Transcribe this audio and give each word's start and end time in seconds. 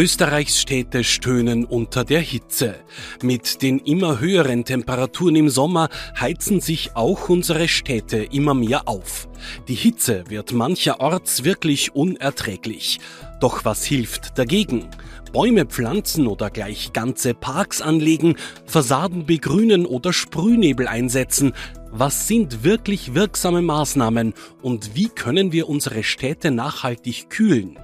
Österreichs 0.00 0.58
Städte 0.58 1.04
stöhnen 1.04 1.66
unter 1.66 2.04
der 2.04 2.20
Hitze. 2.20 2.76
Mit 3.22 3.60
den 3.60 3.78
immer 3.80 4.18
höheren 4.18 4.64
Temperaturen 4.64 5.36
im 5.36 5.50
Sommer 5.50 5.90
heizen 6.18 6.62
sich 6.62 6.96
auch 6.96 7.28
unsere 7.28 7.68
Städte 7.68 8.16
immer 8.16 8.54
mehr 8.54 8.88
auf. 8.88 9.28
Die 9.68 9.74
Hitze 9.74 10.24
wird 10.28 10.52
mancherorts 10.52 11.44
wirklich 11.44 11.94
unerträglich. 11.94 12.98
Doch 13.42 13.66
was 13.66 13.84
hilft 13.84 14.38
dagegen? 14.38 14.88
Bäume 15.34 15.66
pflanzen 15.66 16.28
oder 16.28 16.48
gleich 16.48 16.94
ganze 16.94 17.34
Parks 17.34 17.82
anlegen, 17.82 18.36
Fassaden 18.64 19.26
begrünen 19.26 19.84
oder 19.84 20.14
Sprühnebel 20.14 20.88
einsetzen. 20.88 21.52
Was 21.90 22.26
sind 22.26 22.64
wirklich 22.64 23.12
wirksame 23.12 23.60
Maßnahmen 23.60 24.32
und 24.62 24.94
wie 24.94 25.10
können 25.10 25.52
wir 25.52 25.68
unsere 25.68 26.04
Städte 26.04 26.50
nachhaltig 26.50 27.28
kühlen? 27.28 27.78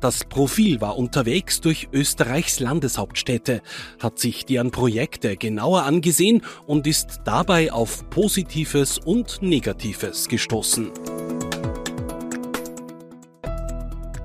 Das 0.00 0.24
Profil 0.24 0.80
war 0.80 0.96
unterwegs 0.96 1.60
durch 1.60 1.88
Österreichs 1.92 2.60
Landeshauptstädte, 2.60 3.62
hat 4.00 4.18
sich 4.18 4.46
deren 4.46 4.70
Projekte 4.70 5.36
genauer 5.36 5.84
angesehen 5.84 6.42
und 6.66 6.86
ist 6.86 7.20
dabei 7.24 7.72
auf 7.72 8.08
Positives 8.10 8.98
und 8.98 9.42
Negatives 9.42 10.28
gestoßen. 10.28 10.90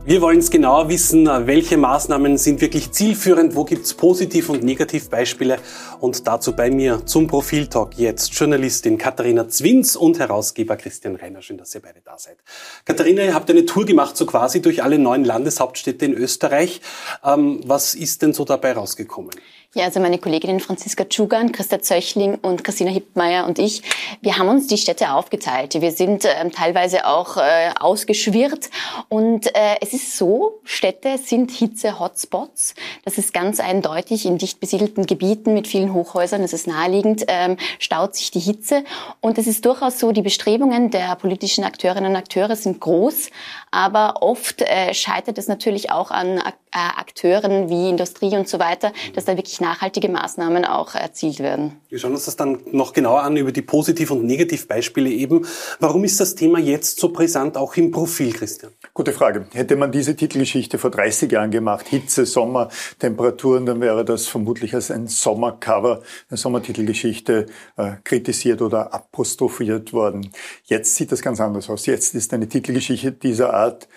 Wir 0.05 0.21
wollen 0.21 0.39
es 0.39 0.51
genauer 0.51 0.89
wissen, 0.89 1.27
welche 1.47 1.77
Maßnahmen 1.77 2.37
sind 2.37 2.59
wirklich 2.59 2.91
zielführend, 2.91 3.55
wo 3.55 3.63
gibt 3.63 3.85
es 3.85 3.93
Positiv- 3.93 4.49
und 4.49 4.61
Negativbeispiele. 4.61 5.59
Und 6.01 6.27
dazu 6.27 6.53
bei 6.53 6.69
mir 6.69 7.05
zum 7.05 7.27
Profiltalk 7.27 7.97
jetzt 7.97 8.37
Journalistin 8.37 8.97
Katharina 8.97 9.47
Zwins 9.47 9.95
und 9.95 10.19
Herausgeber 10.19 10.75
Christian 10.75 11.15
Reiner. 11.15 11.41
Schön, 11.41 11.57
dass 11.57 11.73
ihr 11.73 11.81
beide 11.81 12.01
da 12.01 12.17
seid. 12.17 12.35
Katharina, 12.83 13.23
ihr 13.23 13.33
habt 13.33 13.49
eine 13.49 13.65
Tour 13.65 13.85
gemacht, 13.85 14.17
so 14.17 14.25
quasi 14.25 14.61
durch 14.61 14.83
alle 14.83 14.99
neun 14.99 15.23
Landeshauptstädte 15.23 16.03
in 16.03 16.13
Österreich. 16.15 16.81
Ähm, 17.23 17.61
was 17.65 17.95
ist 17.95 18.23
denn 18.23 18.33
so 18.33 18.43
dabei 18.43 18.73
rausgekommen? 18.73 19.31
Ja, 19.75 19.85
also 19.85 19.99
meine 19.99 20.19
Kolleginnen 20.19 20.59
Franziska 20.59 21.03
Tschugan, 21.05 21.51
Christa 21.51 21.81
Zöchling 21.81 22.35
und 22.35 22.63
Christina 22.63 22.91
Hippmeier 22.91 23.47
und 23.47 23.57
ich, 23.57 23.81
wir 24.21 24.37
haben 24.37 24.47
uns 24.47 24.67
die 24.67 24.77
Städte 24.77 25.11
aufgeteilt. 25.11 25.73
Wir 25.81 25.91
sind 25.91 26.25
äh, 26.25 26.47
teilweise 26.51 27.07
auch 27.07 27.37
äh, 27.37 27.71
ausgeschwirrt 27.79 28.69
und 29.09 29.47
äh, 29.55 29.77
es 29.81 29.93
ist 29.93 30.15
so, 30.15 30.59
Städte 30.63 31.17
sind 31.17 31.49
Hitze-Hotspots. 31.49 32.75
Das 33.03 33.17
ist 33.17 33.33
ganz 33.33 33.59
eindeutig 33.59 34.27
in 34.27 34.37
dicht 34.37 34.59
besiedelten 34.59 35.07
Gebieten 35.07 35.55
mit 35.55 35.67
vielen 35.67 35.91
Hochhäusern, 35.91 36.43
das 36.43 36.53
ist 36.53 36.67
naheliegend, 36.67 37.23
ähm, 37.27 37.57
staut 37.79 38.13
sich 38.13 38.29
die 38.29 38.41
Hitze 38.41 38.83
und 39.21 39.39
es 39.39 39.47
ist 39.47 39.65
durchaus 39.65 39.97
so, 39.97 40.11
die 40.11 40.21
Bestrebungen 40.21 40.91
der 40.91 41.15
politischen 41.15 41.63
Akteurinnen 41.63 42.11
und 42.11 42.15
Akteure 42.15 42.55
sind 42.55 42.79
groß, 42.79 43.31
aber 43.71 44.21
oft 44.21 44.61
äh, 44.61 44.93
scheitert 44.93 45.39
es 45.39 45.47
natürlich 45.47 45.89
auch 45.89 46.11
an 46.11 46.37
äh, 46.37 46.51
Akteuren 46.73 47.69
wie 47.69 47.89
Industrie 47.89 48.35
und 48.35 48.47
so 48.47 48.59
weiter, 48.59 48.93
dass 49.15 49.25
da 49.25 49.35
wirklich 49.35 49.62
nachhaltige 49.63 50.09
Maßnahmen 50.09 50.65
auch 50.65 50.93
erzielt 50.93 51.39
werden. 51.39 51.77
Wir 51.89 51.97
schauen 51.97 52.11
uns 52.11 52.25
das 52.25 52.35
dann 52.35 52.59
noch 52.71 52.91
genauer 52.93 53.23
an 53.23 53.37
über 53.37 53.51
die 53.51 53.61
Positiv- 53.61 54.11
und 54.11 54.25
Negativbeispiele 54.25 55.09
eben. 55.09 55.45
Warum 55.79 56.03
ist 56.03 56.19
das 56.19 56.35
Thema 56.35 56.59
jetzt 56.59 56.99
so 56.99 57.09
brisant 57.09 57.55
auch 57.55 57.75
im 57.77 57.91
Profil, 57.91 58.33
Christian? 58.33 58.73
Gute 58.93 59.13
Frage. 59.13 59.47
Hätte 59.53 59.75
man 59.75 59.91
diese 59.91 60.15
Titelgeschichte 60.15 60.77
vor 60.77 60.91
30 60.91 61.31
Jahren 61.31 61.49
gemacht, 61.49 61.87
Hitze, 61.87 62.25
Sommer, 62.25 62.69
Temperaturen, 62.99 63.65
dann 63.65 63.79
wäre 63.79 64.03
das 64.03 64.27
vermutlich 64.27 64.75
als 64.75 64.91
ein 64.91 65.07
Sommercover, 65.07 66.01
eine 66.29 66.37
Sommertitelgeschichte 66.37 67.45
äh, 67.77 67.91
kritisiert 68.03 68.61
oder 68.61 68.93
apostrophiert 68.93 69.93
worden. 69.93 70.29
Jetzt 70.65 70.95
sieht 70.95 71.11
das 71.11 71.21
ganz 71.21 71.39
anders 71.39 71.69
aus. 71.69 71.85
Jetzt 71.85 72.13
ist 72.15 72.33
eine 72.33 72.49
Titelgeschichte 72.49 73.13
dieser 73.13 73.53
Art 73.53 73.87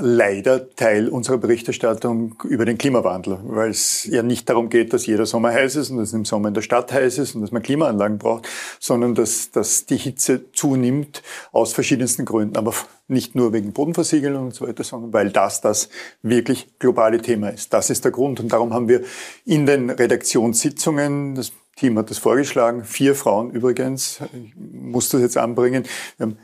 leider 0.00 0.70
Teil 0.74 1.08
unserer 1.08 1.38
Berichterstattung 1.38 2.34
über 2.44 2.64
den 2.64 2.78
Klimawandel, 2.78 3.38
weil 3.44 3.70
es 3.70 4.04
ja 4.04 4.22
nicht 4.22 4.48
darum 4.48 4.68
geht, 4.68 4.92
dass 4.92 5.06
jeder 5.06 5.26
Sommer 5.26 5.52
heiß 5.52 5.76
ist 5.76 5.90
und 5.90 5.98
dass 5.98 6.08
es 6.08 6.14
im 6.14 6.24
Sommer 6.24 6.48
in 6.48 6.54
der 6.54 6.62
Stadt 6.62 6.92
heiß 6.92 7.18
ist 7.18 7.34
und 7.34 7.42
dass 7.42 7.52
man 7.52 7.62
Klimaanlagen 7.62 8.18
braucht, 8.18 8.48
sondern 8.80 9.14
dass, 9.14 9.50
dass 9.50 9.86
die 9.86 9.96
Hitze 9.96 10.52
zunimmt 10.52 11.22
aus 11.52 11.72
verschiedensten 11.72 12.24
Gründen, 12.24 12.56
aber 12.56 12.74
nicht 13.06 13.34
nur 13.34 13.52
wegen 13.52 13.72
Bodenversiegelung 13.72 14.46
und 14.46 14.54
so 14.54 14.66
weiter, 14.66 14.84
sondern 14.84 15.12
weil 15.12 15.30
das 15.30 15.60
das 15.60 15.88
wirklich 16.22 16.78
globale 16.78 17.20
Thema 17.20 17.48
ist. 17.48 17.72
Das 17.72 17.90
ist 17.90 18.04
der 18.04 18.12
Grund 18.12 18.40
und 18.40 18.52
darum 18.52 18.74
haben 18.74 18.88
wir 18.88 19.02
in 19.44 19.66
den 19.66 19.90
Redaktionssitzungen, 19.90 21.34
das 21.34 21.52
Team 21.76 21.96
hat 21.96 22.10
das 22.10 22.18
vorgeschlagen, 22.18 22.84
vier 22.84 23.14
Frauen 23.14 23.50
übrigens, 23.50 24.20
ich 24.32 24.54
muss 24.56 25.08
das 25.08 25.20
jetzt 25.20 25.36
anbringen, 25.36 25.84
wir 26.16 26.26
haben 26.26 26.38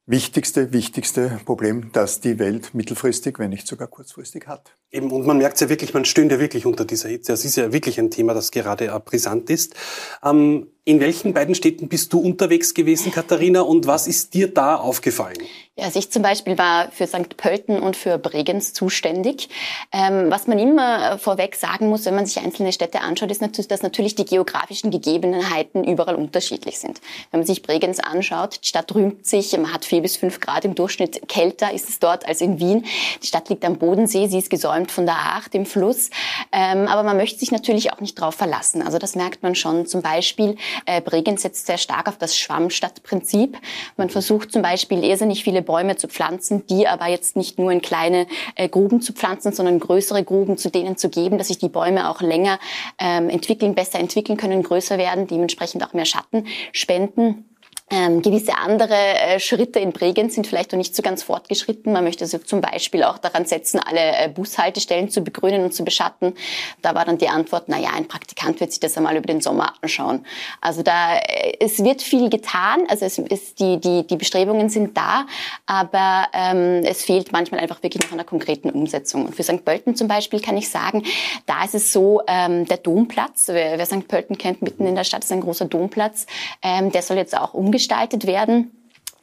wichtigste, 0.05 0.73
wichtigste 0.73 1.39
Problem, 1.45 1.91
das 1.93 2.19
die 2.19 2.39
Welt 2.39 2.73
mittelfristig, 2.73 3.39
wenn 3.39 3.51
nicht 3.51 3.67
sogar 3.67 3.87
kurzfristig 3.87 4.47
hat. 4.47 4.75
Eben, 4.93 5.09
und 5.11 5.25
man 5.25 5.37
merkt 5.37 5.61
ja 5.61 5.69
wirklich, 5.69 5.93
man 5.93 6.03
stöhnt 6.03 6.31
ja 6.31 6.39
wirklich 6.39 6.65
unter 6.65 6.83
dieser 6.83 7.07
Hitze. 7.07 7.31
Es 7.31 7.45
ist 7.45 7.55
ja 7.55 7.71
wirklich 7.71 7.97
ein 7.97 8.11
Thema, 8.11 8.33
das 8.33 8.51
gerade 8.51 8.87
brisant 9.05 9.49
ist. 9.49 9.73
Ähm, 10.21 10.67
in 10.83 10.99
welchen 10.99 11.33
beiden 11.33 11.53
Städten 11.53 11.87
bist 11.89 12.11
du 12.11 12.19
unterwegs 12.19 12.73
gewesen, 12.73 13.11
Katharina, 13.11 13.61
und 13.61 13.85
was 13.85 14.07
ist 14.07 14.33
dir 14.33 14.51
da 14.51 14.77
aufgefallen? 14.77 15.37
Ja, 15.77 15.85
also 15.85 15.99
ich 15.99 16.11
zum 16.11 16.23
Beispiel 16.23 16.57
war 16.57 16.91
für 16.91 17.05
St. 17.05 17.37
Pölten 17.37 17.79
und 17.79 17.95
für 17.95 18.17
Bregenz 18.17 18.73
zuständig. 18.73 19.49
Ähm, 19.91 20.31
was 20.31 20.47
man 20.47 20.57
immer 20.57 21.19
vorweg 21.19 21.55
sagen 21.55 21.87
muss, 21.87 22.05
wenn 22.05 22.15
man 22.15 22.25
sich 22.25 22.43
einzelne 22.43 22.73
Städte 22.73 23.01
anschaut, 23.01 23.29
ist 23.29 23.41
natürlich, 23.41 23.67
dass 23.67 23.83
natürlich 23.83 24.15
die 24.15 24.25
geografischen 24.25 24.89
Gegebenheiten 24.89 25.83
überall 25.83 26.15
unterschiedlich 26.15 26.79
sind. 26.79 26.99
Wenn 27.29 27.41
man 27.41 27.47
sich 27.47 27.61
Bregenz 27.61 27.99
anschaut, 27.99 28.59
die 28.63 28.67
Stadt 28.67 28.93
rühmt 28.93 29.25
sich, 29.25 29.53
man 29.53 29.71
hat 29.71 29.85
vier 29.85 30.01
bis 30.01 30.17
fünf 30.17 30.39
Grad 30.39 30.65
im 30.65 30.73
Durchschnitt 30.73 31.29
kälter 31.29 31.71
ist 31.71 31.89
es 31.89 31.99
dort 31.99 32.27
als 32.27 32.41
in 32.41 32.59
Wien. 32.59 32.85
Die 33.21 33.27
Stadt 33.27 33.49
liegt 33.49 33.63
am 33.63 33.77
Bodensee, 33.77 34.27
sie 34.27 34.39
ist 34.39 34.49
gesäumt 34.49 34.80
von 34.89 35.05
der 35.05 35.15
Aach, 35.15 35.47
dem 35.49 35.65
Fluss. 35.65 36.09
Ähm, 36.51 36.87
aber 36.87 37.03
man 37.03 37.17
möchte 37.17 37.39
sich 37.39 37.51
natürlich 37.51 37.93
auch 37.93 37.99
nicht 37.99 38.17
darauf 38.17 38.35
verlassen. 38.35 38.81
Also 38.81 38.97
das 38.97 39.15
merkt 39.15 39.43
man 39.43 39.55
schon. 39.55 39.85
Zum 39.85 40.01
Beispiel 40.01 40.55
äh, 40.85 41.01
Bregenz 41.01 41.41
setzt 41.41 41.67
sehr 41.67 41.77
stark 41.77 42.07
auf 42.07 42.17
das 42.17 42.37
Schwammstadtprinzip. 42.37 43.57
Man 43.97 44.09
versucht 44.09 44.51
zum 44.51 44.61
Beispiel 44.61 45.03
irrsinnig 45.03 45.43
viele 45.43 45.61
Bäume 45.61 45.97
zu 45.97 46.07
pflanzen, 46.07 46.65
die 46.67 46.87
aber 46.87 47.07
jetzt 47.07 47.35
nicht 47.35 47.59
nur 47.59 47.71
in 47.71 47.81
kleine 47.81 48.27
äh, 48.55 48.69
Gruben 48.69 49.01
zu 49.01 49.13
pflanzen, 49.13 49.51
sondern 49.51 49.79
größere 49.79 50.23
Gruben 50.23 50.57
zu 50.57 50.69
denen 50.69 50.97
zu 50.97 51.09
geben, 51.09 51.37
dass 51.37 51.47
sich 51.47 51.57
die 51.57 51.69
Bäume 51.69 52.09
auch 52.09 52.21
länger 52.21 52.59
ähm, 52.97 53.29
entwickeln, 53.29 53.75
besser 53.75 53.99
entwickeln 53.99 54.37
können, 54.37 54.63
größer 54.63 54.97
werden, 54.97 55.27
dementsprechend 55.27 55.85
auch 55.85 55.93
mehr 55.93 56.05
Schatten 56.05 56.47
spenden. 56.71 57.50
Ähm, 57.93 58.21
gewisse 58.21 58.57
andere 58.57 58.95
äh, 58.95 59.39
Schritte 59.41 59.79
in 59.79 59.91
Bregenz 59.91 60.35
sind 60.35 60.47
vielleicht 60.47 60.71
noch 60.71 60.77
nicht 60.77 60.95
so 60.95 61.03
ganz 61.03 61.23
fortgeschritten. 61.23 61.91
Man 61.91 62.05
möchte 62.05 62.23
also 62.23 62.37
zum 62.37 62.61
Beispiel 62.61 63.03
auch 63.03 63.17
daran 63.17 63.45
setzen, 63.45 63.81
alle 63.85 63.99
äh, 63.99 64.29
Bushaltestellen 64.29 65.09
zu 65.09 65.21
begrünen 65.21 65.65
und 65.65 65.73
zu 65.73 65.83
beschatten. 65.83 66.33
Da 66.81 66.95
war 66.95 67.03
dann 67.03 67.17
die 67.17 67.27
Antwort, 67.27 67.65
na 67.67 67.77
ja, 67.77 67.89
ein 67.93 68.07
Praktikant 68.07 68.61
wird 68.61 68.71
sich 68.71 68.79
das 68.79 68.95
einmal 68.95 69.17
über 69.17 69.27
den 69.27 69.41
Sommer 69.41 69.73
anschauen. 69.81 70.25
Also 70.61 70.83
da, 70.83 71.17
äh, 71.17 71.57
es 71.59 71.83
wird 71.83 72.01
viel 72.01 72.29
getan, 72.29 72.85
also 72.87 73.05
es 73.05 73.17
ist, 73.17 73.59
die, 73.59 73.77
die, 73.81 74.07
die 74.07 74.15
Bestrebungen 74.15 74.69
sind 74.69 74.95
da, 74.95 75.25
aber 75.65 76.27
ähm, 76.31 76.83
es 76.85 77.03
fehlt 77.03 77.33
manchmal 77.33 77.59
einfach 77.59 77.83
wirklich 77.83 78.03
noch 78.03 78.11
an 78.11 78.19
der 78.19 78.25
konkreten 78.25 78.69
Umsetzung. 78.69 79.25
Und 79.25 79.35
für 79.35 79.43
St. 79.43 79.65
Pölten 79.65 79.97
zum 79.97 80.07
Beispiel 80.07 80.39
kann 80.39 80.55
ich 80.55 80.69
sagen, 80.69 81.03
da 81.45 81.65
ist 81.65 81.75
es 81.75 81.91
so, 81.91 82.21
ähm, 82.27 82.65
der 82.67 82.77
Domplatz, 82.77 83.49
wer, 83.49 83.77
wer 83.77 83.85
St. 83.85 84.07
Pölten 84.07 84.37
kennt, 84.37 84.61
mitten 84.61 84.85
in 84.85 84.95
der 84.95 85.03
Stadt 85.03 85.25
ist 85.25 85.31
ein 85.33 85.41
großer 85.41 85.65
Domplatz, 85.65 86.25
ähm, 86.61 86.93
der 86.93 87.01
soll 87.01 87.17
jetzt 87.17 87.37
auch 87.37 87.53
umgestellt 87.53 87.80
gestaltet 87.81 88.27
werden. 88.27 88.71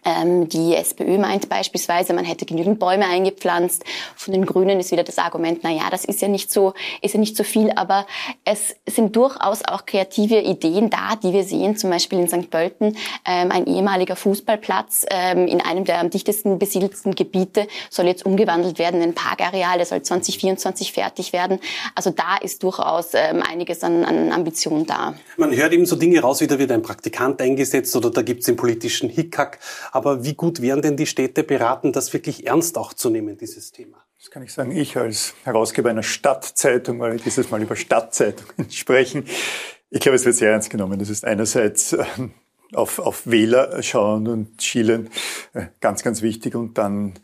Ähm, 0.08 0.48
die 0.48 0.74
SPÖ 0.74 1.18
meint 1.18 1.48
beispielsweise, 1.48 2.14
man 2.14 2.24
hätte 2.24 2.46
genügend 2.46 2.78
Bäume 2.78 3.06
eingepflanzt. 3.06 3.84
Von 4.16 4.32
den 4.32 4.46
Grünen 4.46 4.80
ist 4.80 4.90
wieder 4.90 5.04
das 5.04 5.18
Argument, 5.18 5.60
na 5.62 5.70
ja, 5.70 5.90
das 5.90 6.04
ist 6.04 6.22
ja 6.22 6.28
nicht 6.28 6.50
so, 6.50 6.72
ist 7.02 7.14
ja 7.14 7.20
nicht 7.20 7.36
so 7.36 7.44
viel, 7.44 7.70
aber 7.76 8.06
es 8.44 8.76
sind 8.86 9.14
durchaus 9.16 9.64
auch 9.64 9.84
kreative 9.84 10.40
Ideen 10.40 10.88
da, 10.88 11.16
die 11.22 11.32
wir 11.32 11.44
sehen, 11.44 11.76
zum 11.76 11.90
Beispiel 11.90 12.18
in 12.18 12.28
St. 12.28 12.50
Pölten, 12.50 12.96
ähm, 13.26 13.50
ein 13.50 13.66
ehemaliger 13.66 14.16
Fußballplatz 14.16 15.06
ähm, 15.10 15.46
in 15.46 15.60
einem 15.60 15.84
der 15.84 15.98
am 15.98 16.10
dichtesten 16.10 16.58
besiedelten 16.58 17.14
Gebiete 17.14 17.66
soll 17.90 18.06
jetzt 18.06 18.24
umgewandelt 18.24 18.78
werden 18.78 19.02
in 19.02 19.10
ein 19.10 19.14
Parkareal, 19.14 19.76
der 19.76 19.86
soll 19.86 20.02
2024 20.02 20.92
fertig 20.92 21.32
werden. 21.32 21.58
Also 21.94 22.10
da 22.10 22.36
ist 22.40 22.62
durchaus 22.62 23.14
ähm, 23.14 23.42
einiges 23.42 23.82
an, 23.82 24.04
an 24.04 24.32
Ambition 24.32 24.86
da. 24.86 25.14
Man 25.36 25.54
hört 25.54 25.72
eben 25.72 25.84
so 25.86 25.96
Dinge 25.96 26.20
raus, 26.20 26.40
wie 26.40 26.46
da 26.46 26.58
wird 26.58 26.70
ein 26.70 26.82
Praktikant 26.82 27.40
eingesetzt 27.42 27.94
oder 27.96 28.10
da 28.10 28.22
gibt 28.22 28.40
es 28.40 28.46
den 28.46 28.56
politischen 28.56 29.08
Hickhack. 29.08 29.58
Aber 29.98 30.22
wie 30.22 30.34
gut 30.34 30.62
wären 30.62 30.80
denn 30.80 30.96
die 30.96 31.06
Städte 31.06 31.42
beraten, 31.42 31.92
das 31.92 32.12
wirklich 32.12 32.46
ernst 32.46 32.78
auch 32.78 32.92
zu 32.92 33.10
nehmen, 33.10 33.36
dieses 33.36 33.72
Thema? 33.72 33.96
Das 34.16 34.30
kann 34.30 34.44
ich 34.44 34.52
sagen. 34.52 34.70
Ich 34.70 34.96
als 34.96 35.34
Herausgeber 35.42 35.90
einer 35.90 36.04
Stadtzeitung, 36.04 37.00
weil 37.00 37.14
wir 37.14 37.18
dieses 37.18 37.50
Mal 37.50 37.60
über 37.60 37.74
Stadtzeitungen 37.74 38.70
sprechen, 38.70 39.24
ich 39.90 39.98
glaube, 39.98 40.14
es 40.14 40.24
wird 40.24 40.36
sehr 40.36 40.52
ernst 40.52 40.70
genommen. 40.70 41.00
Das 41.00 41.10
ist 41.10 41.24
einerseits 41.24 41.94
ähm, 41.94 42.30
auf, 42.74 43.00
auf 43.00 43.26
Wähler 43.26 43.82
schauen 43.82 44.28
und 44.28 44.62
schielen, 44.62 45.10
äh, 45.52 45.66
ganz, 45.80 46.04
ganz 46.04 46.22
wichtig. 46.22 46.54
Und 46.54 46.78
dann 46.78 47.14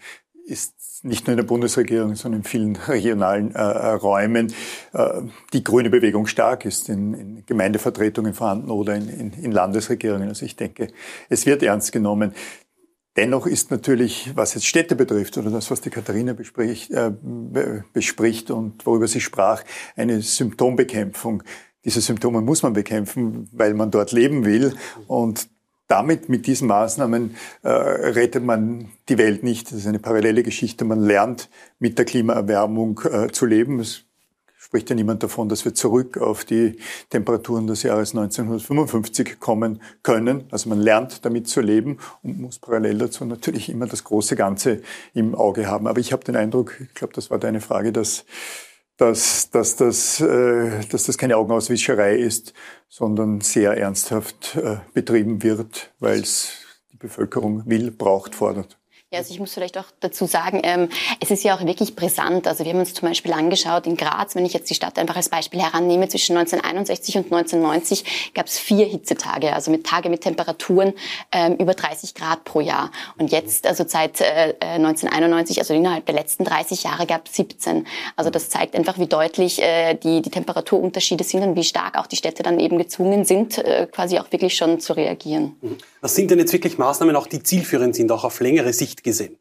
ist 0.47 1.05
nicht 1.05 1.27
nur 1.27 1.33
in 1.33 1.37
der 1.37 1.45
Bundesregierung, 1.45 2.17
sondern 2.17 2.41
in 2.41 2.45
vielen 2.45 2.77
regionalen 2.89 3.55
äh, 3.55 3.61
Räumen 3.61 4.53
äh, 4.95 5.21
die 5.53 5.63
grüne 5.63 5.91
Bewegung 5.91 6.27
stark 6.27 6.65
ist, 6.65 6.89
in, 6.89 7.15
in 7.15 7.47
Gemeindevertretungen 7.47 8.35
vorhanden 8.35 8.71
oder 8.71 8.97
in, 8.97 9.09
in, 9.09 9.33
in 9.33 9.53
Landesregierungen. 9.53 10.29
Also 10.29 10.45
ich 10.45 10.57
denke, 10.57 10.89
es 11.29 11.47
wird 11.47 11.63
ernst 11.63 11.93
genommen. 11.93 12.35
Dennoch 13.17 13.47
ist 13.47 13.71
natürlich, 13.71 14.33
was 14.35 14.55
jetzt 14.55 14.67
Städte 14.67 14.97
betrifft 14.97 15.39
oder 15.39 15.51
das, 15.51 15.71
was 15.71 15.81
die 15.81 15.91
Katharina 15.91 16.33
bespricht, 16.33 16.91
äh, 16.91 17.13
bespricht 17.93 18.51
und 18.51 18.85
worüber 18.85 19.07
sie 19.07 19.21
sprach, 19.21 19.63
eine 19.95 20.21
Symptombekämpfung. 20.21 21.45
Diese 21.85 22.01
Symptome 22.01 22.41
muss 22.41 22.63
man 22.63 22.73
bekämpfen, 22.73 23.49
weil 23.53 23.75
man 23.75 23.91
dort 23.91 24.11
leben 24.11 24.45
will. 24.45 24.75
Und 25.07 25.49
damit, 25.87 26.29
mit 26.29 26.47
diesen 26.47 26.67
Maßnahmen, 26.67 27.37
äh, 27.63 27.69
rettet 27.69 28.43
man 28.43 28.89
die 29.09 29.19
Welt 29.19 29.45
nicht. 29.45 29.71
Das 29.71 29.79
ist 29.79 29.87
eine 29.87 29.99
parallele 30.01 30.43
Geschichte. 30.43 30.85
Man 30.85 31.01
lernt 31.01 31.51
mit 31.79 31.99
der 31.99 32.07
Klimaerwärmung 32.07 33.01
äh, 33.05 33.31
zu 33.31 33.47
leben. 33.47 33.79
Es 33.81 34.07
spricht 34.65 34.89
ja 34.89 34.97
niemand 34.97 35.23
davon, 35.23 35.51
dass 35.51 35.67
wir 35.67 35.75
zurück 35.75 36.17
auf 36.17 36.47
die 36.47 36.79
Temperaturen 37.11 37.67
des 37.67 37.83
Jahres 37.83 38.13
1955 38.13 39.39
kommen 39.39 39.83
können. 40.03 40.45
Also 40.51 40.71
man 40.71 40.81
lernt 40.81 41.25
damit 41.27 41.49
zu 41.49 41.61
leben 41.61 41.99
und 42.23 42.41
muss 42.41 42.59
parallel 42.59 42.97
dazu 42.97 43.27
natürlich 43.27 43.69
immer 43.69 43.87
das 43.87 44.05
große 44.05 44.37
Ganze 44.37 44.81
im 45.13 45.35
Auge 45.35 45.67
haben. 45.67 45.87
Aber 45.87 46.01
ich 46.01 46.15
habe 46.15 46.25
den 46.25 46.35
Eindruck, 46.35 46.81
ich 46.81 46.95
glaube, 46.95 47.13
das 47.13 47.31
war 47.31 47.39
deine 47.39 47.61
Frage, 47.61 47.93
dass 47.93 48.25
dass, 48.97 49.51
dass, 49.51 49.75
dass, 49.75 50.21
äh, 50.21 50.87
dass 50.89 51.05
das 51.05 51.19
keine 51.19 51.37
Augenauswischerei 51.37 52.17
ist, 52.17 52.55
sondern 52.89 53.41
sehr 53.41 53.77
ernsthaft 53.77 54.57
äh, 54.57 54.77
betrieben 54.93 55.43
wird, 55.43 55.93
weil 55.99 56.21
es 56.21 56.53
die 56.93 56.97
Bevölkerung 56.97 57.65
will, 57.67 57.91
braucht, 57.91 58.37
fordert. 58.37 58.79
Ja, 59.15 59.21
also 59.21 59.33
ich 59.33 59.39
muss 59.39 59.55
vielleicht 59.55 59.79
auch 59.79 59.85
dazu 60.01 60.27
sagen, 60.27 60.61
ähm, 60.65 60.89
es 61.21 61.31
ist 61.31 61.45
ja 61.45 61.55
auch 61.55 61.65
wirklich 61.65 61.95
brisant. 61.95 62.49
Also 62.49 62.65
wir 62.65 62.73
haben 62.73 62.81
uns 62.81 62.95
zum 62.95 63.07
Beispiel 63.07 63.33
angeschaut 63.33 63.87
in 63.87 63.97
Graz, 63.97 64.35
wenn 64.35 64.45
ich 64.45 64.53
jetzt 64.53 64.69
die 64.69 64.75
Stadt 64.75 64.99
einfach 64.99 65.15
als 65.15 65.29
Beispiel 65.29 65.63
herannehme, 65.63 66.09
zwischen 66.09 66.37
1961 66.37 67.19
und 67.19 67.33
1990 67.33 68.33
gab 68.35 68.47
es 68.47 68.59
vier 68.59 68.87
Hitzetage, 68.87 69.53
also 69.53 69.71
mit 69.71 69.87
Tage 69.87 70.09
mit 70.09 70.23
Temperaturen 70.23 70.95
ähm, 71.31 71.55
über 71.59 71.75
30 71.75 72.17
Grad 72.17 72.43
pro 72.43 72.61
Jahr. 72.61 72.91
Und 73.17 73.31
jetzt, 73.31 73.69
also 73.69 73.85
seit 73.87 74.21
äh, 74.21 74.55
1991, 74.59 75.61
also 75.61 75.75
innerhalb 75.75 76.07
der 76.07 76.17
letzten 76.17 76.43
30 76.43 76.83
Jahre 76.83 77.07
gab 77.07 77.29
es 77.29 77.37
17. 77.37 77.87
Also 78.17 78.31
das 78.31 78.49
zeigt 78.49 78.75
einfach, 78.75 78.99
wie 78.99 79.07
deutlich 79.07 79.63
äh, 79.63 79.95
die, 79.95 80.23
die 80.23 80.31
Temperaturunterschiede 80.31 81.23
sind 81.23 81.45
und 81.45 81.55
wie 81.55 81.63
stark 81.63 82.01
auch 82.01 82.09
die 82.09 82.17
Städte 82.17 82.43
dann 82.43 82.59
eben 82.59 82.79
gezwungen 82.79 83.25
sind, 83.25 83.59
äh, 83.59 83.87
quasi 83.87 84.19
auch 84.19 84.33
wirklich 84.33 84.57
schon 84.57 84.81
zu 84.81 84.93
reagieren. 84.95 85.55
Was 86.01 86.17
sind 86.17 86.33
denn 86.33 86.41
jetzt 86.41 86.53
wirklich 86.53 86.79
Maßnahmen, 86.79 87.15
auch 87.15 87.29
die 87.29 87.45
zielführend 87.45 87.95
sind, 87.95 88.11
auch 88.11 88.25
auf 88.25 88.41
längere 88.41 88.73
Sicht 88.73 89.04
gesehen? 89.05 89.39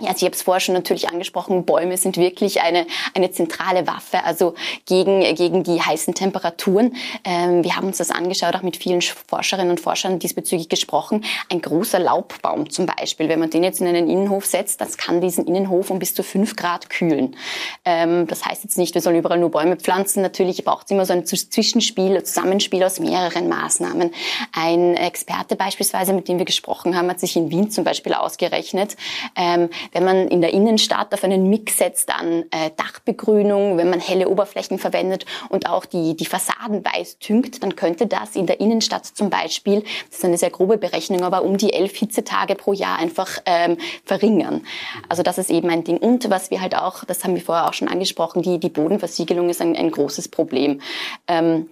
Ja, 0.00 0.08
also 0.08 0.18
ich 0.18 0.24
habe 0.24 0.34
es 0.34 0.42
vorher 0.42 0.60
schon 0.60 0.74
natürlich 0.74 1.10
angesprochen, 1.10 1.64
Bäume 1.64 1.96
sind 1.98 2.16
wirklich 2.16 2.62
eine, 2.62 2.86
eine 3.14 3.30
zentrale 3.30 3.86
Waffe, 3.86 4.24
also 4.24 4.54
gegen, 4.86 5.20
gegen 5.34 5.62
die 5.64 5.82
heißen 5.82 6.14
Temperaturen. 6.14 6.96
Ähm, 7.24 7.62
wir 7.62 7.76
haben 7.76 7.88
uns 7.88 7.98
das 7.98 8.10
angeschaut, 8.10 8.56
auch 8.56 8.62
mit 8.62 8.78
vielen 8.78 9.02
Forscherinnen 9.02 9.70
und 9.70 9.80
Forschern 9.80 10.18
diesbezüglich 10.18 10.70
gesprochen. 10.70 11.24
Ein 11.50 11.60
großer 11.60 11.98
Laubbaum 11.98 12.70
zum 12.70 12.86
Beispiel, 12.86 13.28
wenn 13.28 13.38
man 13.38 13.50
den 13.50 13.62
jetzt 13.64 13.80
in 13.82 13.86
einen 13.86 14.08
Innenhof 14.08 14.46
setzt, 14.46 14.80
das 14.80 14.96
kann 14.96 15.20
diesen 15.20 15.46
Innenhof 15.46 15.90
um 15.90 15.98
bis 15.98 16.14
zu 16.14 16.22
fünf 16.22 16.56
Grad 16.56 16.88
kühlen. 16.88 17.36
Ähm, 17.84 18.26
das 18.26 18.46
heißt 18.46 18.64
jetzt 18.64 18.78
nicht, 18.78 18.94
wir 18.94 19.02
sollen 19.02 19.16
überall 19.16 19.38
nur 19.38 19.50
Bäume 19.50 19.76
pflanzen. 19.76 20.22
Natürlich 20.22 20.64
braucht 20.64 20.86
es 20.86 20.90
immer 20.90 21.04
so 21.04 21.12
ein 21.12 21.26
Zwischenspiel, 21.26 22.16
ein 22.16 22.24
Zusammenspiel 22.24 22.82
aus 22.82 22.98
mehreren 22.98 23.46
Maßnahmen. 23.48 24.10
Ein 24.52 24.94
Experte 24.96 25.54
beispielsweise, 25.54 26.14
mit 26.14 26.28
dem 26.28 26.38
wir 26.38 26.46
gesprochen 26.46 26.96
haben, 26.96 27.10
hat 27.10 27.20
sich 27.20 27.36
in 27.36 27.50
Wien 27.50 27.70
zum 27.70 27.84
Beispiel 27.84 28.14
ausgerechnet, 28.14 28.96
ähm, 29.36 29.68
wenn 29.92 30.04
man 30.04 30.28
in 30.28 30.40
der 30.40 30.52
Innenstadt 30.52 31.12
auf 31.12 31.24
einen 31.24 31.48
Mix 31.48 31.78
setzt 31.78 32.10
an 32.10 32.44
äh, 32.50 32.70
Dachbegrünung, 32.76 33.76
wenn 33.78 33.90
man 33.90 34.00
helle 34.00 34.28
Oberflächen 34.28 34.78
verwendet 34.78 35.26
und 35.48 35.68
auch 35.68 35.84
die, 35.84 36.16
die 36.16 36.26
Fassaden 36.26 36.84
weiß 36.84 37.18
tünkt, 37.18 37.62
dann 37.62 37.76
könnte 37.76 38.06
das 38.06 38.36
in 38.36 38.46
der 38.46 38.60
Innenstadt 38.60 39.06
zum 39.06 39.30
Beispiel, 39.30 39.82
das 40.08 40.18
ist 40.18 40.24
eine 40.24 40.38
sehr 40.38 40.50
grobe 40.50 40.78
Berechnung, 40.78 41.22
aber 41.22 41.42
um 41.42 41.56
die 41.56 41.72
elf 41.72 41.96
Hitzetage 41.96 42.54
pro 42.54 42.72
Jahr 42.72 42.98
einfach 42.98 43.38
ähm, 43.46 43.76
verringern. 44.04 44.62
Also 45.08 45.22
das 45.22 45.38
ist 45.38 45.50
eben 45.50 45.70
ein 45.70 45.84
Ding. 45.84 45.98
Und 45.98 46.30
was 46.30 46.50
wir 46.50 46.60
halt 46.60 46.76
auch, 46.76 47.04
das 47.04 47.24
haben 47.24 47.34
wir 47.34 47.42
vorher 47.42 47.68
auch 47.68 47.74
schon 47.74 47.88
angesprochen, 47.88 48.42
die, 48.42 48.58
die 48.58 48.68
Bodenversiegelung 48.68 49.48
ist 49.48 49.60
ein, 49.60 49.76
ein 49.76 49.90
großes 49.90 50.28
Problem. 50.28 50.80
Ähm, 51.28 51.68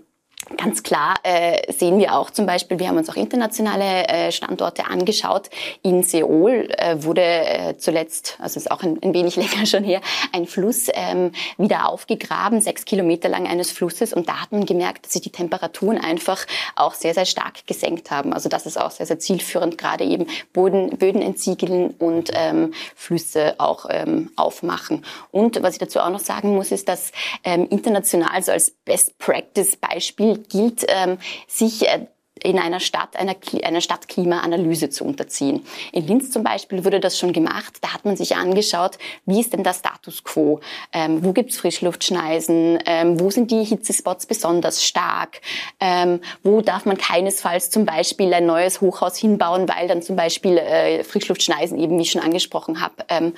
Ganz 0.57 0.83
klar 0.83 1.17
äh, 1.23 1.71
sehen 1.71 1.99
wir 1.99 2.17
auch 2.17 2.31
zum 2.31 2.47
Beispiel, 2.47 2.79
wir 2.79 2.89
haben 2.89 2.97
uns 2.97 3.11
auch 3.11 3.17
internationale 3.17 4.09
äh, 4.09 4.33
Standorte 4.33 4.87
angeschaut. 4.87 5.51
In 5.83 6.03
Seoul 6.03 6.67
äh, 6.79 7.05
wurde 7.05 7.23
äh, 7.23 7.77
zuletzt, 7.77 8.39
also 8.41 8.59
ist 8.59 8.71
auch 8.71 8.83
ein, 8.83 8.99
ein, 9.03 9.13
wenig 9.13 9.37
länger 9.37 9.67
schon 9.67 9.85
her, 9.85 10.01
ein 10.33 10.47
Fluss 10.47 10.89
ähm, 10.95 11.33
wieder 11.59 11.89
aufgegraben, 11.89 12.63
sechs 12.63 12.87
Kilometer 12.87 13.29
lang 13.29 13.47
eines 13.47 13.71
Flusses. 13.71 14.15
Und 14.15 14.31
da 14.31 14.41
hat 14.41 14.51
man 14.51 14.65
gemerkt, 14.65 15.05
dass 15.05 15.13
sich 15.13 15.23
die 15.23 15.31
Temperaturen 15.31 15.99
einfach 15.99 16.47
auch 16.75 16.95
sehr, 16.95 17.13
sehr 17.13 17.27
stark 17.27 17.67
gesenkt 17.67 18.11
haben. 18.11 18.33
Also 18.33 18.49
das 18.49 18.65
ist 18.65 18.81
auch 18.81 18.91
sehr, 18.91 19.07
sehr 19.07 19.19
zielführend, 19.19 19.77
gerade 19.77 20.05
eben 20.05 20.27
Boden, 20.55 20.97
Böden 20.97 21.21
entsiegeln 21.21 21.91
und 21.99 22.31
ähm, 22.33 22.73
Flüsse 22.97 23.57
auch 23.59 23.87
ähm, 23.91 24.31
aufmachen. 24.37 25.05
Und 25.33 25.63
was 25.63 25.75
ich 25.75 25.81
dazu 25.81 26.01
auch 26.01 26.11
noch 26.11 26.19
sagen 26.19 26.55
muss, 26.55 26.73
ist, 26.73 26.89
dass 26.89 27.13
ähm, 27.45 27.69
international 27.69 28.43
so 28.43 28.53
als 28.53 28.71
Best 28.85 29.19
Practice 29.19 29.77
Beispiel 29.77 30.30
gilt, 30.37 30.85
ähm, 30.88 31.19
sich 31.47 31.88
äh, 31.88 32.06
in 32.43 32.59
einer 32.59 32.81
Stadt 32.81 33.17
einer, 33.17 33.37
einer 33.62 33.81
Stadtklimaanalyse 33.81 34.91
zu 34.91 35.05
unterziehen. 35.05 35.65
In 35.93 36.06
Linz 36.06 36.31
zum 36.31 36.43
Beispiel 36.43 36.85
wurde 36.85 37.00
das 37.00 37.19
schon 37.19 37.32
gemacht. 37.32 37.79
Da 37.81 37.93
hat 37.93 38.05
man 38.05 38.17
sich 38.17 38.37
angeschaut, 38.37 38.99
wie 39.27 39.41
ist 39.41 39.53
denn 39.53 39.62
der 39.62 39.75
Status 39.75 40.25
quo? 40.25 40.61
Ähm, 40.93 41.25
wo 41.25 41.32
gibt's 41.32 41.59
Frischluftschneisen? 41.59 42.79
Ähm, 42.87 43.21
wo 43.21 43.31
sind 43.31 43.50
die 43.50 43.65
Hitzespots 43.65 44.27
besonders 44.27 44.85
stark? 44.85 45.41
Ähm, 45.81 46.21
wo 46.43 46.61
darf 46.61 46.87
man 46.87 46.97
keinesfalls 46.97 47.71
zum 47.71 47.85
Beispiel 47.85 48.33
ein 48.33 48.47
neues 48.47 48.81
Hochhaus 48.81 49.17
hinbauen, 49.17 49.69
weil 49.69 49.88
dann 49.88 50.03
zum 50.03 50.17
Beispiel 50.17 50.56
äh, 50.56 51.05
Frischluftschneisen 51.05 51.79
eben, 51.79 51.99
wie 51.99 52.03
ich 52.03 52.11
schon 52.11 52.23
angesprochen 52.23 52.81
habe, 52.81 52.94
ähm, 53.09 53.35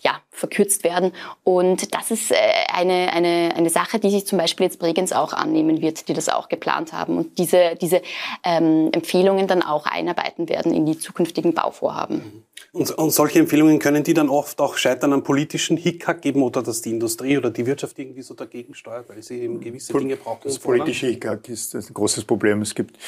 ja, 0.00 0.20
verkürzt 0.36 0.84
werden. 0.84 1.12
Und 1.44 1.94
das 1.94 2.10
ist 2.10 2.30
äh, 2.30 2.36
eine, 2.72 3.12
eine, 3.12 3.54
eine 3.56 3.70
Sache, 3.70 3.98
die 3.98 4.10
sich 4.10 4.26
zum 4.26 4.38
Beispiel 4.38 4.66
jetzt 4.66 4.78
Bregenz 4.78 5.12
auch 5.12 5.32
annehmen 5.32 5.80
wird, 5.80 6.08
die 6.08 6.12
das 6.12 6.28
auch 6.28 6.48
geplant 6.48 6.92
haben 6.92 7.16
und 7.16 7.38
diese, 7.38 7.76
diese 7.80 8.02
ähm, 8.44 8.90
Empfehlungen 8.92 9.46
dann 9.46 9.62
auch 9.62 9.86
einarbeiten 9.86 10.48
werden 10.48 10.74
in 10.74 10.84
die 10.84 10.98
zukünftigen 10.98 11.54
Bauvorhaben. 11.54 12.44
Und, 12.72 12.90
und, 12.90 13.10
solche 13.10 13.38
Empfehlungen 13.38 13.78
können 13.78 14.04
die 14.04 14.12
dann 14.12 14.28
oft 14.28 14.60
auch 14.60 14.76
scheitern 14.76 15.14
an 15.14 15.22
politischen 15.22 15.78
Hickhack 15.78 16.20
geben 16.20 16.42
oder 16.42 16.62
dass 16.62 16.82
die 16.82 16.90
Industrie 16.90 17.38
oder 17.38 17.50
die 17.50 17.64
Wirtschaft 17.64 17.98
irgendwie 17.98 18.22
so 18.22 18.34
dagegen 18.34 18.74
steuert, 18.74 19.08
weil 19.08 19.22
sie 19.22 19.40
eben 19.40 19.60
gewisse 19.60 19.94
Dinge 19.94 20.16
brauchen. 20.16 20.40
Das 20.44 20.58
politische 20.58 21.06
Hickhack 21.06 21.48
ist 21.48 21.74
ein 21.74 21.94
großes 21.94 22.24
Problem. 22.24 22.60
Es 22.60 22.74
gibt 22.74 22.98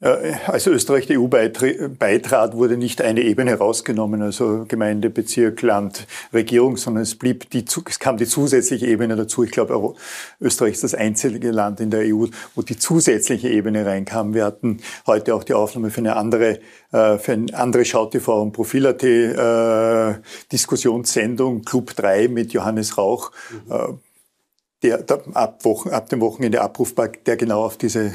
als 0.00 0.66
Österreich 0.66 1.06
der 1.06 1.18
EU 1.18 1.26
beitrat, 1.26 2.54
wurde 2.54 2.76
nicht 2.76 3.00
eine 3.00 3.22
Ebene 3.22 3.54
rausgenommen, 3.54 4.20
also 4.20 4.66
Gemeinde, 4.68 5.08
Bezirk, 5.08 5.62
Land, 5.62 6.06
Regierung, 6.34 6.76
sondern 6.76 7.02
es 7.02 7.14
blieb 7.14 7.48
die, 7.48 7.64
es 7.86 7.98
kam 7.98 8.18
die 8.18 8.26
zusätzliche 8.26 8.86
Ebene 8.86 9.16
dazu. 9.16 9.42
Ich 9.42 9.52
glaube, 9.52 9.94
Österreich 10.38 10.74
ist 10.74 10.84
das 10.84 10.94
einzige 10.94 11.50
Land 11.50 11.80
in 11.80 11.90
der 11.90 12.02
EU, 12.14 12.26
wo 12.54 12.60
die 12.60 12.76
zusätzliche 12.76 13.48
Ebene 13.48 13.86
reinkam. 13.86 14.34
Wir 14.34 14.44
hatten 14.44 14.80
heute 15.06 15.34
auch 15.34 15.44
die 15.44 15.54
Aufnahme 15.54 15.90
für 15.90 16.02
eine 16.02 16.16
andere, 16.16 16.60
äh, 16.92 17.16
für 17.16 17.32
eine 17.32 17.54
andere 17.54 17.86
SchauTV 17.86 18.42
und 18.42 18.52
Profil.at 18.52 19.02
äh, 19.02 20.20
Diskussionssendung 20.52 21.62
Club 21.62 21.96
3 21.96 22.28
mit 22.28 22.52
Johannes 22.52 22.98
Rauch. 22.98 23.32
Mhm. 23.66 24.00
Der, 24.86 24.98
der 24.98 25.20
ab, 25.34 25.64
Wochen, 25.64 25.88
ab 25.88 26.08
dem 26.10 26.20
Wochenende 26.20 26.60
abrufbar, 26.60 27.08
der 27.08 27.36
genau 27.36 27.64
auf 27.64 27.76
diese 27.76 28.12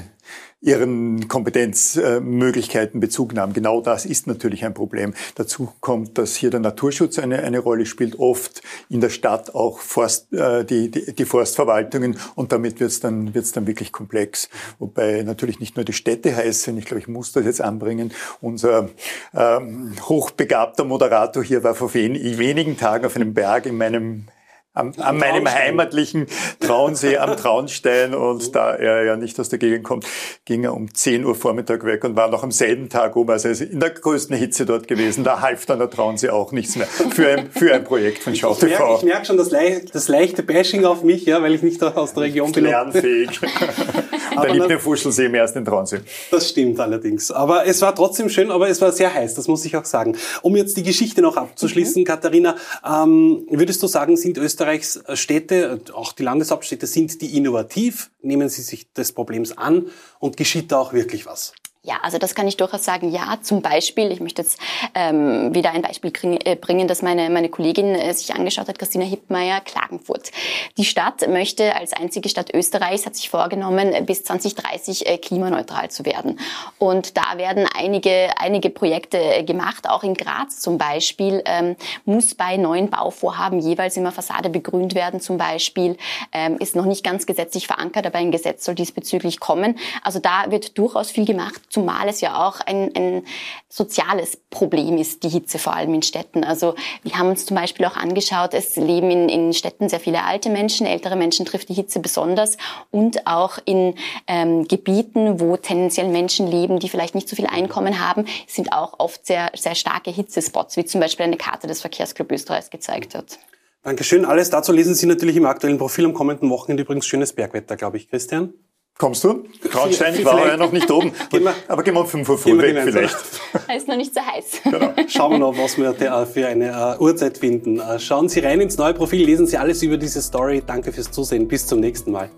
ihren 0.62 1.28
Kompetenzmöglichkeiten 1.28 3.02
Bezug 3.02 3.34
nahmen. 3.34 3.52
Genau 3.52 3.82
das 3.82 4.06
ist 4.06 4.26
natürlich 4.26 4.64
ein 4.64 4.74
Problem. 4.74 5.14
Dazu 5.36 5.74
kommt, 5.82 6.18
dass 6.18 6.36
hier 6.36 6.50
der 6.50 6.62
Naturschutz 6.62 7.20
eine, 7.20 7.44
eine 7.44 7.60
Rolle 7.60 7.86
spielt, 7.86 8.20
oft 8.20 8.62
in 8.88 9.02
der 9.02 9.10
Stadt 9.10 9.54
auch 9.54 9.80
Forst, 9.80 10.32
äh, 10.32 10.64
die, 10.64 10.90
die, 10.90 11.14
die 11.14 11.26
Forstverwaltungen 11.26 12.18
und 12.36 12.54
damit 12.54 12.80
wird 12.80 12.92
es 12.92 13.02
dann, 13.02 13.34
wird's 13.34 13.52
dann 13.52 13.68
wirklich 13.68 13.92
komplex. 13.92 14.48
Wobei 14.80 15.24
natürlich 15.24 15.60
nicht 15.60 15.76
nur 15.76 15.84
die 15.84 15.92
Städte 15.92 16.34
heiß 16.34 16.64
sind, 16.64 16.78
ich 16.78 16.86
glaube, 16.86 17.02
ich 17.02 17.10
muss 17.10 17.34
das 17.34 17.44
jetzt 17.44 17.60
anbringen. 17.60 18.14
Unser 18.40 18.88
ähm, 19.34 19.96
hochbegabter 20.08 20.86
Moderator 20.86 21.44
hier 21.44 21.66
war 21.66 21.76
vor 21.76 21.94
wen, 21.96 22.14
wenigen 22.14 22.78
Tagen 22.78 23.06
auf 23.06 23.18
einem 23.18 23.34
Berg 23.34 23.66
in 23.66 23.76
meinem 23.76 24.28
am, 24.74 24.94
an 24.98 25.18
meinem 25.18 25.52
heimatlichen 25.52 26.28
Traunsee 26.60 27.18
am 27.18 27.36
Traunstein 27.36 28.14
und 28.14 28.56
da 28.56 28.74
er 28.74 29.04
ja 29.04 29.18
nicht 29.18 29.40
aus 29.40 29.50
der 29.50 29.60
Gegend 29.60 29.84
kommt, 29.84 30.06
ging 30.46 30.64
er 30.64 30.74
um 30.74 30.94
10 30.94 31.26
Uhr 31.26 31.36
Vormittag 31.36 31.86
weg 31.86 32.04
und 32.04 32.16
war 32.16 32.30
noch 32.30 32.44
am 32.44 32.52
selben 32.52 32.90
Tag 32.90 33.16
oben. 33.16 33.32
Also 33.32 33.50
er 33.50 33.52
ist 33.52 33.62
in 33.62 33.80
der 33.80 33.90
größten 33.90 34.36
Hitze 34.36 34.66
dort 34.66 34.88
gewesen. 34.88 35.24
Da 35.24 35.42
half 35.42 35.66
dann 35.66 35.80
der 35.80 35.90
Traunsee 35.90 36.30
auch 36.30 36.52
nichts 36.52 36.76
mehr 36.78 36.88
für 36.88 37.28
ein, 37.30 37.52
für 37.52 37.74
ein 37.74 37.84
Projekt 37.84 38.24
von 38.24 38.36
Schau 38.36 38.54
TV. 38.54 38.66
Ich 38.68 38.80
merke, 38.80 39.06
merk 39.06 39.28
schon 39.28 39.38
das, 39.38 39.52
leicht, 39.52 39.94
das 39.94 40.08
leichte 40.08 40.44
Bashing 40.44 40.86
auf 40.86 41.04
mich, 41.04 41.26
ja, 41.26 41.42
weil 41.42 41.54
ich 41.54 41.62
nicht 41.62 41.84
aus 41.84 42.14
der 42.14 42.24
Region 42.24 42.52
bin. 42.52 42.64
Lernfähig. 42.66 43.42
Der 44.32 44.54
liebt 44.54 44.70
den 44.70 44.80
Fuschelsee 44.80 45.30
mehr 45.30 45.42
als 45.42 45.54
den 45.54 45.66
Traunsee. 45.66 46.02
Das 46.30 46.50
stimmt 46.50 46.80
allerdings. 46.80 47.32
Aber 47.32 47.66
es 47.66 47.82
war 47.82 47.94
trotzdem 47.94 48.30
schön, 48.30 48.52
aber 48.52 48.70
es 48.70 48.82
war 48.82 48.92
sehr 48.92 49.14
heiß, 49.14 49.36
das 49.36 49.48
muss 49.48 49.66
ich 49.66 49.76
auch 49.76 49.86
sagen. 49.86 50.16
Um 50.42 50.56
jetzt 50.56 50.78
die 50.78 50.84
Geschichte 50.84 51.22
noch 51.22 51.38
abzuschließen, 51.38 52.02
mhm. 52.02 52.06
Katharina, 52.06 52.56
ähm, 52.86 53.46
würdest 53.50 53.82
du 53.84 53.88
sagen, 53.88 54.18
sind 54.18 54.38
Österreichs 54.38 55.02
Städte, 55.14 55.80
auch 55.94 56.14
die 56.14 56.24
Landeshauptstädte, 56.24 56.88
sind 56.88 57.22
die 57.22 57.38
innovativ? 57.38 58.12
Nehmen 58.22 58.50
sie 58.50 58.62
sich 58.62 58.92
des 58.94 59.12
Problems 59.12 59.58
an 59.58 59.88
und 60.20 60.38
geschieht 60.38 60.72
da 60.72 60.78
auch 60.78 60.94
wirklich 60.94 61.26
was? 61.26 61.54
Ja, 61.84 61.96
also 62.04 62.20
das 62.20 62.36
kann 62.36 62.48
ich 62.48 62.58
durchaus 62.58 62.86
sagen. 62.86 63.10
Ja, 63.10 63.40
zum 63.42 63.64
Beispiel, 63.64 64.12
ich 64.12 64.20
möchte 64.20 64.44
jetzt 64.44 64.60
ähm, 64.94 65.52
wieder 65.56 65.72
ein 65.72 65.82
Beispiel 65.82 66.12
äh, 66.46 66.56
bringen, 66.56 66.88
das 66.88 67.02
meine, 67.02 67.32
meine 67.32 67.50
Kollegin 67.50 67.96
äh, 67.96 68.14
sich 68.14 68.36
angeschaut 68.36 68.68
hat, 68.68 68.78
Christina 68.78 69.04
Hippmeier, 69.04 69.62
Klagenfurt. 69.62 70.30
Die 70.78 70.86
Stadt 70.86 71.28
möchte 71.28 71.76
als 71.76 71.94
einzige 71.94 72.30
Stadt 72.30 72.54
Österreichs, 72.54 73.08
hat 73.08 73.16
sich 73.16 73.32
vorgenommen, 73.32 74.06
bis 74.06 74.24
2030 74.26 75.08
äh, 75.08 75.18
klimaneutral 75.18 75.90
zu 75.90 76.06
werden. 76.06 76.40
Und 76.78 77.18
da 77.18 77.38
werden 77.38 77.68
einige, 77.76 78.30
einige 78.38 78.70
Projekte 78.70 79.18
äh, 79.18 79.44
gemacht, 79.44 79.90
auch 79.90 80.04
in 80.04 80.14
Graz 80.14 80.60
zum 80.60 80.78
Beispiel, 80.78 81.42
ähm, 81.46 81.76
muss 82.06 82.36
bei 82.36 82.58
neuen 82.58 82.92
Bauvorhaben 82.92 83.60
jeweils 83.60 83.98
immer 83.98 84.12
Fassade 84.12 84.52
begrünt 84.52 84.94
werden 84.94 85.20
zum 85.20 85.40
Beispiel, 85.40 85.98
ähm, 86.32 86.58
ist 86.60 86.76
noch 86.76 86.86
nicht 86.86 87.04
ganz 87.04 87.26
gesetzlich 87.26 87.66
verankert, 87.66 88.06
aber 88.06 88.20
ein 88.20 88.30
Gesetz 88.30 88.66
soll 88.66 88.76
diesbezüglich 88.76 89.40
kommen. 89.40 89.80
Also 90.04 90.20
da 90.20 90.52
wird 90.52 90.78
durchaus 90.78 91.10
viel 91.10 91.26
gemacht 91.26 91.71
zumal 91.72 92.08
es 92.10 92.22
ja 92.22 92.48
auch 92.48 92.60
ein, 92.60 92.92
ein 92.96 93.24
soziales 93.70 94.38
Problem 94.50 94.98
ist, 94.98 95.24
die 95.24 95.30
Hitze 95.30 95.58
vor 95.58 95.74
allem 95.74 95.94
in 95.94 96.02
Städten. 96.02 96.44
Also 96.44 96.76
wir 97.04 97.18
haben 97.18 97.30
uns 97.30 97.46
zum 97.46 97.56
Beispiel 97.56 97.86
auch 97.86 97.96
angeschaut, 97.96 98.54
es 98.54 98.76
leben 98.76 99.10
in, 99.10 99.30
in 99.30 99.54
Städten 99.54 99.90
sehr 99.90 100.00
viele 100.00 100.24
alte 100.24 100.50
Menschen, 100.50 100.86
ältere 100.86 101.16
Menschen 101.16 101.46
trifft 101.46 101.70
die 101.70 101.74
Hitze 101.74 102.00
besonders 102.00 102.58
und 102.92 103.26
auch 103.26 103.58
in 103.66 103.96
ähm, 104.28 104.68
Gebieten, 104.68 105.40
wo 105.40 105.56
tendenziell 105.58 106.10
Menschen 106.10 106.48
leben, 106.48 106.80
die 106.80 106.90
vielleicht 106.90 107.16
nicht 107.16 107.30
so 107.30 107.36
viel 107.36 107.48
Einkommen 107.48 108.06
haben, 108.06 108.26
sind 108.48 108.74
auch 108.74 109.00
oft 109.00 109.26
sehr, 109.26 109.52
sehr 109.56 109.76
starke 109.76 110.12
Hitzespots, 110.12 110.76
wie 110.76 110.86
zum 110.86 111.00
Beispiel 111.00 111.26
eine 111.26 111.38
Karte 111.38 111.68
des 111.68 111.82
Verkehrsclub 111.82 112.32
Österreichs 112.32 112.70
gezeigt 112.70 113.16
hat. 113.16 113.40
Dankeschön. 113.84 114.26
Alles 114.26 114.52
dazu 114.52 114.72
lesen 114.72 114.94
Sie 114.94 115.08
natürlich 115.08 115.38
im 115.38 115.46
aktuellen 115.46 115.80
Profil 115.80 116.06
am 116.06 116.14
kommenden 116.14 116.50
Wochenende. 116.52 116.84
Übrigens 116.84 117.08
schönes 117.08 117.34
Bergwetter, 117.34 117.78
glaube 117.78 117.98
ich, 117.98 118.10
Christian. 118.10 118.54
Kommst 119.02 119.24
du? 119.24 119.46
Traunstein 119.72 120.24
war 120.24 120.48
ja 120.48 120.58
noch 120.58 120.72
nicht 120.72 120.92
oben. 120.92 121.12
Gehen 121.32 121.44
wir, 121.44 121.56
aber 121.68 121.82
gehen 121.82 121.96
wir 121.96 122.02
um 122.02 122.08
5 122.08 122.30
Uhr 122.30 122.38
früh 122.38 122.56
weg 122.62 122.78
vielleicht. 122.84 123.18
Er 123.68 123.76
ist 123.76 123.88
noch 123.88 123.96
nicht 123.96 124.14
so 124.14 124.22
heiß. 124.22 124.62
Genau. 124.64 124.94
Schauen 125.08 125.32
wir 125.32 125.40
noch, 125.40 125.58
was 125.58 125.76
wir 125.76 125.96
für 126.28 126.48
eine 126.48 126.98
uh, 127.00 127.04
Uhrzeit 127.04 127.40
finden. 127.40 127.80
Uh, 127.80 127.98
schauen 127.98 128.30
Sie 128.30 128.42
rein 128.42 128.62
ins 128.62 128.78
neue 128.78 128.94
Profil, 128.94 129.26
lesen 129.26 129.48
Sie 129.48 129.58
alles 129.58 129.82
über 129.82 129.98
diese 129.98 130.22
Story. 130.22 130.62
Danke 130.64 130.92
fürs 130.92 131.10
Zusehen. 131.10 131.48
Bis 131.48 131.66
zum 131.66 131.80
nächsten 131.80 132.12
Mal. 132.12 132.30